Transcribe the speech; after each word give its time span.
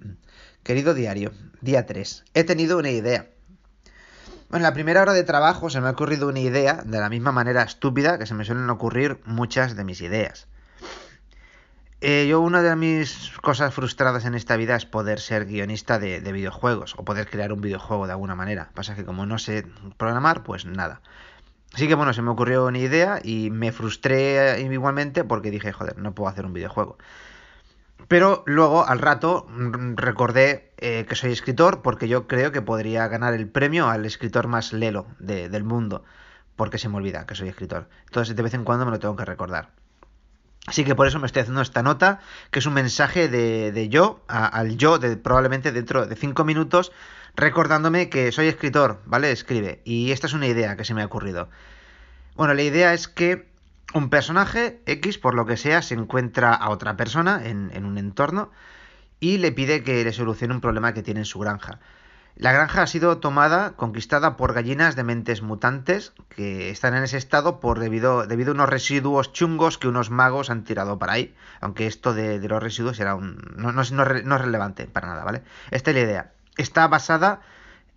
Querido 0.62 0.94
diario, 0.94 1.32
día 1.60 1.86
3. 1.86 2.24
He 2.34 2.44
tenido 2.44 2.78
una 2.78 2.90
idea. 2.90 3.26
Bueno, 4.48 4.64
en 4.66 4.70
la 4.70 4.74
primera 4.74 5.02
hora 5.02 5.12
de 5.12 5.24
trabajo 5.24 5.70
se 5.70 5.80
me 5.80 5.88
ha 5.88 5.92
ocurrido 5.92 6.28
una 6.28 6.40
idea 6.40 6.82
de 6.84 7.00
la 7.00 7.08
misma 7.08 7.32
manera 7.32 7.62
estúpida 7.62 8.18
que 8.18 8.26
se 8.26 8.34
me 8.34 8.44
suelen 8.44 8.68
ocurrir 8.70 9.18
muchas 9.24 9.76
de 9.76 9.84
mis 9.84 10.00
ideas. 10.00 10.46
Eh, 12.00 12.26
yo 12.28 12.40
una 12.40 12.62
de 12.62 12.74
mis 12.74 13.30
cosas 13.40 13.72
frustradas 13.72 14.24
en 14.24 14.34
esta 14.34 14.56
vida 14.56 14.74
es 14.74 14.84
poder 14.84 15.20
ser 15.20 15.46
guionista 15.46 16.00
de, 16.00 16.20
de, 16.20 16.32
videojuegos 16.32 16.94
o 16.98 17.04
poder 17.04 17.30
crear 17.30 17.52
un 17.52 17.60
videojuego 17.60 18.06
de 18.06 18.12
alguna 18.12 18.34
manera. 18.34 18.70
Pasa 18.74 18.96
que 18.96 19.04
como 19.04 19.24
no 19.24 19.38
sé 19.38 19.66
programar, 19.96 20.42
pues 20.42 20.66
nada. 20.66 21.00
Así 21.72 21.88
que 21.88 21.94
bueno, 21.94 22.12
se 22.12 22.20
me 22.20 22.30
ocurrió 22.30 22.66
una 22.66 22.78
idea 22.78 23.20
y 23.22 23.50
me 23.50 23.72
frustré 23.72 24.60
igualmente 24.60 25.24
porque 25.24 25.50
dije, 25.50 25.72
joder, 25.72 25.96
no 25.96 26.14
puedo 26.14 26.28
hacer 26.28 26.44
un 26.44 26.52
videojuego. 26.52 26.98
Pero 28.08 28.42
luego, 28.46 28.86
al 28.86 28.98
rato, 28.98 29.46
recordé 29.96 30.72
eh, 30.76 31.06
que 31.08 31.14
soy 31.14 31.32
escritor 31.32 31.82
porque 31.82 32.08
yo 32.08 32.26
creo 32.26 32.52
que 32.52 32.60
podría 32.60 33.08
ganar 33.08 33.32
el 33.34 33.48
premio 33.48 33.88
al 33.88 34.04
escritor 34.04 34.48
más 34.48 34.72
lelo 34.72 35.06
de, 35.18 35.48
del 35.48 35.64
mundo. 35.64 36.04
Porque 36.56 36.78
se 36.78 36.88
me 36.88 36.96
olvida 36.96 37.26
que 37.26 37.34
soy 37.34 37.48
escritor. 37.48 37.88
Entonces, 38.06 38.36
de 38.36 38.42
vez 38.42 38.54
en 38.54 38.64
cuando 38.64 38.84
me 38.84 38.90
lo 38.90 38.98
tengo 38.98 39.16
que 39.16 39.24
recordar. 39.24 39.70
Así 40.66 40.84
que 40.84 40.94
por 40.94 41.06
eso 41.06 41.18
me 41.18 41.26
estoy 41.26 41.42
haciendo 41.42 41.60
esta 41.60 41.82
nota, 41.82 42.20
que 42.50 42.60
es 42.60 42.66
un 42.66 42.74
mensaje 42.74 43.28
de, 43.28 43.72
de 43.72 43.88
yo 43.88 44.22
a, 44.28 44.46
al 44.46 44.76
yo 44.76 44.98
de 44.98 45.16
probablemente 45.16 45.72
dentro 45.72 46.06
de 46.06 46.14
cinco 46.14 46.44
minutos 46.44 46.92
recordándome 47.34 48.08
que 48.10 48.30
soy 48.30 48.46
escritor, 48.46 49.00
¿vale? 49.06 49.32
Escribe. 49.32 49.80
Y 49.84 50.12
esta 50.12 50.26
es 50.26 50.34
una 50.34 50.46
idea 50.46 50.76
que 50.76 50.84
se 50.84 50.94
me 50.94 51.02
ha 51.02 51.06
ocurrido. 51.06 51.48
Bueno, 52.36 52.54
la 52.54 52.62
idea 52.62 52.94
es 52.94 53.08
que 53.08 53.51
un 53.94 54.08
personaje 54.08 54.80
X, 54.86 55.18
por 55.18 55.34
lo 55.34 55.46
que 55.46 55.56
sea, 55.56 55.82
se 55.82 55.94
encuentra 55.94 56.54
a 56.54 56.70
otra 56.70 56.96
persona 56.96 57.42
en, 57.44 57.70
en 57.74 57.84
un 57.84 57.98
entorno 57.98 58.50
y 59.20 59.38
le 59.38 59.52
pide 59.52 59.82
que 59.82 60.04
le 60.04 60.12
solucione 60.12 60.54
un 60.54 60.60
problema 60.60 60.94
que 60.94 61.02
tiene 61.02 61.20
en 61.20 61.26
su 61.26 61.38
granja. 61.38 61.78
La 62.34 62.50
granja 62.50 62.82
ha 62.82 62.86
sido 62.86 63.18
tomada, 63.18 63.72
conquistada 63.76 64.36
por 64.38 64.54
gallinas 64.54 64.96
de 64.96 65.04
mentes 65.04 65.42
mutantes 65.42 66.14
que 66.30 66.70
están 66.70 66.94
en 66.94 67.04
ese 67.04 67.18
estado 67.18 67.60
por 67.60 67.78
debido, 67.78 68.26
debido 68.26 68.52
a 68.52 68.54
unos 68.54 68.70
residuos 68.70 69.32
chungos 69.32 69.76
que 69.76 69.86
unos 69.86 70.10
magos 70.10 70.48
han 70.48 70.64
tirado 70.64 70.98
para 70.98 71.12
ahí. 71.12 71.34
Aunque 71.60 71.86
esto 71.86 72.14
de, 72.14 72.38
los 72.48 72.62
residuos 72.62 72.98
era 73.00 73.14
un, 73.14 73.36
no, 73.56 73.72
no, 73.72 73.82
no, 73.82 74.04
no 74.04 74.36
es 74.36 74.40
relevante 74.40 74.86
para 74.86 75.08
nada, 75.08 75.24
¿vale? 75.24 75.42
Esta 75.70 75.90
es 75.90 75.96
la 75.96 76.02
idea 76.02 76.32
está 76.56 76.86
basada 76.88 77.40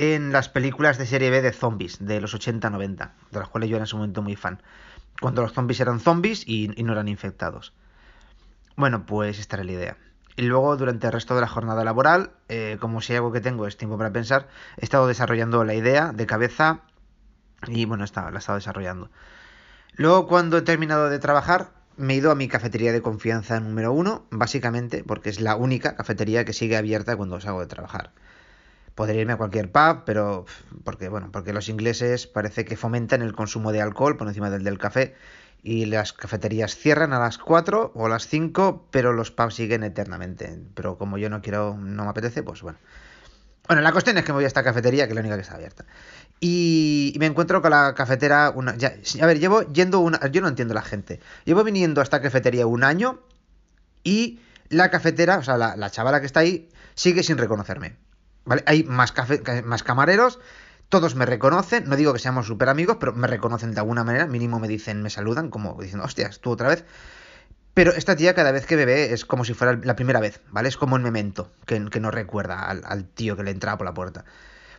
en 0.00 0.32
las 0.32 0.48
películas 0.48 0.96
de 0.96 1.04
serie 1.04 1.28
B 1.28 1.42
de 1.42 1.52
zombies 1.52 1.98
de 2.00 2.22
los 2.22 2.34
80-90, 2.34 3.10
de 3.30 3.38
las 3.38 3.48
cuales 3.48 3.68
yo 3.68 3.76
era 3.76 3.82
en 3.82 3.86
ese 3.86 3.96
momento 3.96 4.22
muy 4.22 4.34
fan. 4.34 4.62
Cuando 5.20 5.42
los 5.42 5.52
zombies 5.52 5.78
eran 5.78 6.00
zombies 6.00 6.48
y, 6.48 6.68
no 6.68 6.92
eran 6.92 7.06
infectados. 7.06 7.74
Bueno, 8.76 9.04
pues 9.04 9.38
esta 9.38 9.56
era 9.56 9.64
la 9.64 9.72
idea. 9.72 9.96
Y 10.36 10.42
luego, 10.44 10.74
durante 10.78 11.06
el 11.06 11.12
resto 11.12 11.34
de 11.34 11.42
la 11.42 11.48
jornada 11.48 11.84
laboral, 11.84 12.30
eh, 12.48 12.78
como 12.80 13.02
si 13.02 13.14
algo 13.14 13.30
que 13.30 13.42
tengo 13.42 13.66
es 13.66 13.76
tiempo 13.76 13.98
para 13.98 14.10
pensar, 14.10 14.48
he 14.78 14.86
estado 14.86 15.06
desarrollando 15.06 15.64
la 15.64 15.74
idea 15.74 16.12
de 16.12 16.24
cabeza 16.24 16.80
y 17.66 17.84
bueno, 17.84 18.02
la 18.02 18.30
he 18.32 18.38
estado 18.38 18.56
desarrollando. 18.56 19.10
Luego, 19.96 20.26
cuando 20.26 20.56
he 20.56 20.62
terminado 20.62 21.10
de 21.10 21.18
trabajar, 21.18 21.72
me 21.98 22.14
he 22.14 22.16
ido 22.16 22.30
a 22.30 22.34
mi 22.34 22.48
cafetería 22.48 22.92
de 22.92 23.02
confianza 23.02 23.60
número 23.60 23.92
uno, 23.92 24.24
básicamente 24.30 25.04
porque 25.04 25.28
es 25.28 25.40
la 25.40 25.56
única 25.56 25.94
cafetería 25.94 26.46
que 26.46 26.54
sigue 26.54 26.78
abierta 26.78 27.18
cuando 27.18 27.38
salgo 27.38 27.60
de 27.60 27.66
trabajar. 27.66 28.12
Podría 29.00 29.22
irme 29.22 29.32
a 29.32 29.38
cualquier 29.38 29.72
pub, 29.72 30.02
pero 30.04 30.44
porque 30.84 31.08
bueno, 31.08 31.30
porque 31.32 31.54
los 31.54 31.70
ingleses 31.70 32.26
parece 32.26 32.66
que 32.66 32.76
fomentan 32.76 33.22
el 33.22 33.32
consumo 33.32 33.72
de 33.72 33.80
alcohol 33.80 34.18
por 34.18 34.28
encima 34.28 34.50
del 34.50 34.62
del 34.62 34.76
café 34.76 35.14
y 35.62 35.86
las 35.86 36.12
cafeterías 36.12 36.76
cierran 36.76 37.14
a 37.14 37.18
las 37.18 37.38
4 37.38 37.92
o 37.94 38.04
a 38.04 38.08
las 38.10 38.26
5, 38.26 38.88
pero 38.90 39.14
los 39.14 39.30
pubs 39.30 39.54
siguen 39.54 39.84
eternamente. 39.84 40.54
Pero 40.74 40.98
como 40.98 41.16
yo 41.16 41.30
no 41.30 41.40
quiero, 41.40 41.78
no 41.78 42.04
me 42.04 42.10
apetece, 42.10 42.42
pues 42.42 42.60
bueno. 42.60 42.76
Bueno, 43.66 43.80
la 43.80 43.90
cuestión 43.90 44.18
es 44.18 44.24
que 44.26 44.32
me 44.32 44.36
voy 44.36 44.44
a 44.44 44.48
esta 44.48 44.62
cafetería, 44.62 45.06
que 45.06 45.12
es 45.12 45.14
la 45.14 45.22
única 45.22 45.36
que 45.36 45.40
está 45.40 45.54
abierta. 45.54 45.86
Y, 46.38 47.16
me 47.18 47.24
encuentro 47.24 47.62
con 47.62 47.70
la 47.70 47.94
cafetera. 47.94 48.52
Una, 48.54 48.76
ya, 48.76 48.92
a 49.22 49.26
ver, 49.26 49.38
llevo 49.38 49.62
yendo 49.62 50.00
una. 50.00 50.20
Yo 50.30 50.42
no 50.42 50.48
entiendo 50.48 50.74
la 50.74 50.82
gente. 50.82 51.20
Llevo 51.46 51.64
viniendo 51.64 52.02
a 52.02 52.04
esta 52.04 52.20
cafetería 52.20 52.66
un 52.66 52.84
año 52.84 53.20
y 54.04 54.40
la 54.68 54.90
cafetera, 54.90 55.38
o 55.38 55.42
sea, 55.42 55.56
la, 55.56 55.74
la 55.74 55.88
chavala 55.88 56.20
que 56.20 56.26
está 56.26 56.40
ahí, 56.40 56.68
sigue 56.94 57.22
sin 57.22 57.38
reconocerme. 57.38 57.96
¿Vale? 58.44 58.62
Hay 58.66 58.84
más, 58.84 59.12
cafe, 59.12 59.42
más 59.64 59.82
camareros, 59.82 60.38
todos 60.88 61.14
me 61.14 61.24
reconocen, 61.24 61.88
no 61.88 61.96
digo 61.96 62.12
que 62.12 62.18
seamos 62.18 62.46
súper 62.46 62.68
amigos, 62.68 62.96
pero 62.98 63.12
me 63.12 63.28
reconocen 63.28 63.72
de 63.72 63.80
alguna 63.80 64.02
manera, 64.02 64.26
mínimo 64.26 64.58
me 64.58 64.66
dicen, 64.66 65.02
me 65.02 65.10
saludan, 65.10 65.48
como 65.48 65.80
diciendo, 65.80 66.04
hostias, 66.04 66.40
tú 66.40 66.50
otra 66.50 66.68
vez. 66.68 66.84
Pero 67.74 67.92
esta 67.92 68.16
tía 68.16 68.34
cada 68.34 68.50
vez 68.50 68.66
que 68.66 68.74
bebe 68.74 69.12
es 69.12 69.24
como 69.24 69.44
si 69.44 69.54
fuera 69.54 69.78
la 69.84 69.94
primera 69.94 70.18
vez, 70.18 70.40
¿vale? 70.50 70.68
Es 70.68 70.76
como 70.76 70.96
un 70.96 71.02
memento, 71.02 71.52
que, 71.64 71.88
que 71.90 72.00
no 72.00 72.10
recuerda 72.10 72.68
al, 72.68 72.82
al, 72.84 73.04
tío 73.04 73.36
que 73.36 73.44
le 73.44 73.52
entraba 73.52 73.78
por 73.78 73.86
la 73.86 73.94
puerta. 73.94 74.24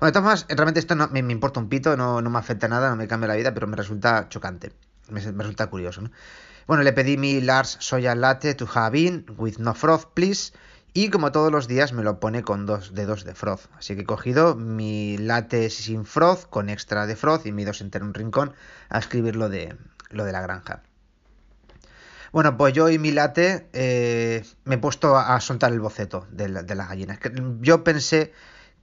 Bueno, 0.00 0.10
de 0.10 0.12
todas 0.12 0.40
formas, 0.40 0.46
realmente 0.48 0.80
esto 0.80 0.96
no, 0.96 1.06
me, 1.08 1.22
me, 1.22 1.32
importa 1.32 1.60
un 1.60 1.68
pito, 1.68 1.96
no, 1.96 2.20
no 2.20 2.28
me 2.28 2.38
afecta 2.38 2.66
nada, 2.66 2.90
no 2.90 2.96
me 2.96 3.06
cambia 3.06 3.28
la 3.28 3.36
vida, 3.36 3.54
pero 3.54 3.68
me 3.68 3.76
resulta 3.76 4.28
chocante, 4.28 4.72
me, 5.08 5.20
me 5.20 5.44
resulta 5.44 5.68
curioso, 5.68 6.00
¿no? 6.02 6.10
Bueno, 6.66 6.82
le 6.82 6.92
pedí 6.92 7.16
mi 7.16 7.40
Lars 7.40 7.76
Soya 7.80 8.14
Latte 8.14 8.54
to 8.54 8.68
have 8.74 8.98
in, 8.98 9.26
with 9.36 9.58
no 9.58 9.74
froth, 9.74 10.06
please. 10.14 10.52
Y 10.92 11.10
como 11.10 11.30
todos 11.30 11.52
los 11.52 11.68
días 11.68 11.92
me 11.92 12.02
lo 12.02 12.18
pone 12.18 12.42
con 12.42 12.66
dos 12.66 12.94
dedos 12.94 13.24
de 13.24 13.34
froth. 13.34 13.66
Así 13.78 13.94
que 13.94 14.02
he 14.02 14.04
cogido 14.04 14.56
mi 14.56 15.18
latte 15.18 15.70
sin 15.70 16.04
froth, 16.04 16.46
con 16.50 16.68
extra 16.68 17.06
de 17.06 17.14
froth, 17.14 17.46
y 17.46 17.52
me 17.52 17.62
he 17.62 17.64
ido 17.64 17.70
a 17.70 17.74
sentar 17.74 18.02
en 18.02 18.08
un 18.08 18.14
rincón 18.14 18.54
a 18.88 18.98
escribir 18.98 19.36
lo 19.36 19.48
de, 19.48 19.76
lo 20.10 20.24
de 20.24 20.32
la 20.32 20.40
granja. 20.40 20.82
Bueno, 22.32 22.56
pues 22.56 22.74
yo 22.74 22.88
y 22.90 22.98
mi 22.98 23.12
latte 23.12 23.68
eh, 23.72 24.44
me 24.64 24.76
he 24.76 24.78
puesto 24.78 25.16
a, 25.16 25.34
a, 25.34 25.40
soltar 25.40 25.72
el 25.72 25.80
boceto 25.80 26.26
de, 26.30 26.48
la, 26.48 26.62
de 26.62 26.74
las 26.74 26.88
gallinas. 26.88 27.18
Yo 27.60 27.84
pensé 27.84 28.32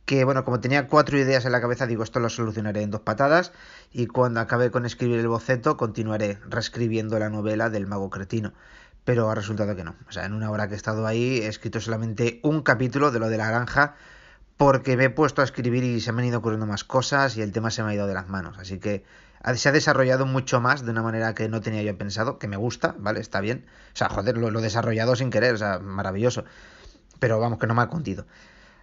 que, 0.05 0.23
bueno, 0.23 0.45
como 0.45 0.61
tenía 0.61 0.87
cuatro 0.87 1.17
ideas 1.17 1.45
en 1.45 1.51
la 1.51 1.59
cabeza, 1.59 1.87
digo, 1.87 2.03
esto 2.03 2.21
lo 2.21 2.29
solucionaré 2.29 2.81
en 2.81 2.91
dos 2.91 3.01
patadas. 3.01 3.51
Y 3.91 4.07
cuando 4.07 4.39
acabe 4.39 4.71
con 4.71 4.85
escribir 4.85 5.19
el 5.19 5.27
boceto, 5.27 5.75
continuaré 5.75 6.39
reescribiendo 6.47 7.19
la 7.19 7.29
novela 7.29 7.69
del 7.69 7.87
mago 7.87 8.09
cretino 8.09 8.53
pero 9.07 9.29
ha 9.29 9.35
resultado 9.35 9.73
que 9.73 9.85
no. 9.85 9.95
O 10.09 10.11
sea, 10.11 10.25
en 10.25 10.33
una 10.33 10.51
hora 10.51 10.67
que 10.67 10.73
he 10.73 10.75
estado 10.75 11.07
ahí 11.07 11.37
he 11.37 11.47
escrito 11.47 11.79
solamente 11.79 12.41
un 12.43 12.61
capítulo 12.61 13.09
de 13.09 13.19
lo 13.19 13.29
de 13.29 13.37
la 13.37 13.47
granja 13.47 13.95
porque 14.57 14.97
me 14.97 15.05
he 15.05 15.09
puesto 15.09 15.39
a 15.39 15.45
escribir 15.45 15.85
y 15.85 16.01
se 16.01 16.11
me 16.11 16.21
han 16.21 16.27
ido 16.27 16.39
ocurriendo 16.39 16.65
más 16.65 16.83
cosas 16.83 17.37
y 17.37 17.41
el 17.41 17.53
tema 17.53 17.71
se 17.71 17.83
me 17.83 17.91
ha 17.91 17.93
ido 17.93 18.05
de 18.05 18.13
las 18.13 18.27
manos. 18.27 18.57
Así 18.59 18.79
que 18.79 19.05
se 19.55 19.69
ha 19.69 19.71
desarrollado 19.71 20.25
mucho 20.25 20.59
más 20.59 20.83
de 20.83 20.91
una 20.91 21.03
manera 21.03 21.33
que 21.35 21.47
no 21.47 21.61
tenía 21.61 21.83
yo 21.83 21.97
pensado, 21.97 22.37
que 22.37 22.49
me 22.49 22.57
gusta, 22.57 22.95
¿vale? 22.99 23.21
Está 23.21 23.39
bien. 23.39 23.65
O 23.93 23.95
sea, 23.95 24.09
joder, 24.09 24.35
lo, 24.37 24.49
he 24.59 24.61
desarrollado 24.61 25.15
sin 25.15 25.29
querer, 25.29 25.53
o 25.53 25.57
sea, 25.57 25.79
maravilloso. 25.79 26.43
Pero 27.19 27.39
vamos, 27.39 27.59
que 27.59 27.67
no 27.67 27.75
me 27.75 27.83
ha 27.83 27.87
contido. 27.87 28.25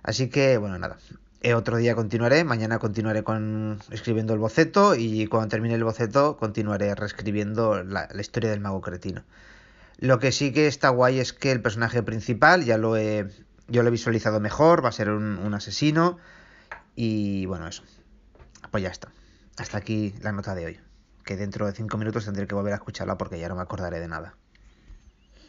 Así 0.02 0.30
que, 0.30 0.56
bueno, 0.56 0.78
nada. 0.78 0.96
Eh, 1.42 1.52
otro 1.52 1.76
día 1.76 1.94
continuaré, 1.94 2.44
mañana 2.44 2.78
continuaré 2.78 3.24
con 3.24 3.78
escribiendo 3.90 4.32
el 4.32 4.38
boceto 4.38 4.94
y 4.94 5.26
cuando 5.26 5.48
termine 5.48 5.74
el 5.74 5.84
boceto 5.84 6.38
continuaré 6.38 6.94
reescribiendo 6.94 7.84
la 7.84 8.08
historia 8.18 8.48
del 8.48 8.60
mago 8.60 8.80
cretino. 8.80 9.22
Lo 9.98 10.18
que 10.18 10.32
sí 10.32 10.52
que 10.52 10.66
está 10.66 10.88
guay 10.88 11.20
es 11.20 11.32
que 11.32 11.52
el 11.52 11.62
personaje 11.62 12.02
principal 12.02 12.64
ya 12.64 12.78
lo 12.78 12.96
he, 12.96 13.28
yo 13.68 13.82
lo 13.82 13.88
he 13.88 13.92
visualizado 13.92 14.40
mejor, 14.40 14.84
va 14.84 14.88
a 14.88 14.92
ser 14.92 15.10
un, 15.10 15.38
un 15.38 15.54
asesino 15.54 16.18
y 16.96 17.46
bueno, 17.46 17.68
eso. 17.68 17.82
Pues 18.70 18.82
ya 18.82 18.90
está. 18.90 19.12
Hasta 19.56 19.78
aquí 19.78 20.14
la 20.20 20.32
nota 20.32 20.54
de 20.54 20.66
hoy. 20.66 20.80
Que 21.24 21.36
dentro 21.36 21.66
de 21.66 21.72
5 21.72 21.96
minutos 21.96 22.24
tendré 22.24 22.46
que 22.46 22.54
volver 22.54 22.72
a 22.72 22.76
escucharla 22.76 23.16
porque 23.16 23.38
ya 23.38 23.48
no 23.48 23.54
me 23.54 23.62
acordaré 23.62 24.00
de 24.00 24.08
nada. 24.08 24.36